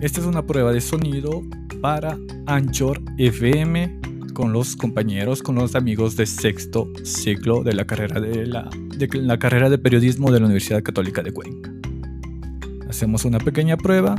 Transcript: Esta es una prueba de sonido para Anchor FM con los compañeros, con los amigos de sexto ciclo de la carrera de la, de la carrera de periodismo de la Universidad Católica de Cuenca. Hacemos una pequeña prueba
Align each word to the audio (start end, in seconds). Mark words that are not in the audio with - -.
Esta 0.00 0.20
es 0.20 0.26
una 0.26 0.46
prueba 0.46 0.72
de 0.72 0.80
sonido 0.80 1.42
para 1.80 2.18
Anchor 2.46 3.00
FM 3.18 4.00
con 4.34 4.52
los 4.52 4.76
compañeros, 4.76 5.42
con 5.42 5.56
los 5.56 5.74
amigos 5.74 6.16
de 6.16 6.26
sexto 6.26 6.88
ciclo 7.04 7.62
de 7.62 7.74
la 7.74 7.84
carrera 7.84 8.20
de 8.20 8.46
la, 8.46 8.70
de 8.96 9.08
la 9.18 9.38
carrera 9.38 9.68
de 9.68 9.78
periodismo 9.78 10.30
de 10.30 10.40
la 10.40 10.46
Universidad 10.46 10.82
Católica 10.82 11.22
de 11.22 11.32
Cuenca. 11.32 11.70
Hacemos 12.88 13.24
una 13.24 13.38
pequeña 13.38 13.76
prueba 13.76 14.16